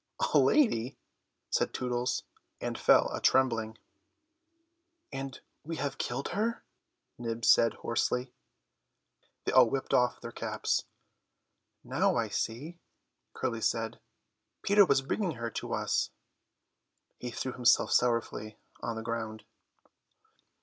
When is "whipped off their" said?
9.69-10.31